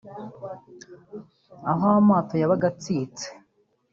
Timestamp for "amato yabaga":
1.99-2.65